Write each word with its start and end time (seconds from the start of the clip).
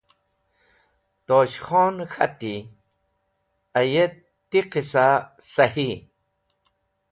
Tosh 1.27 1.57
Khon 1.65 1.95
k̃hati: 2.11 2.55
A 3.79 3.81
yet 3.93 4.15
ti 4.49 4.59
qisa 4.71 5.07
sahi. 5.51 5.89